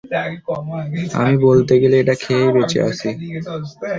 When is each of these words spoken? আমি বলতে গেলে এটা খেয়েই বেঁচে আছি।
আমি 1.19 1.35
বলতে 1.47 1.73
গেলে 1.81 1.95
এটা 1.99 2.15
খেয়েই 2.21 2.53
বেঁচে 2.55 2.79
আছি। 2.89 3.09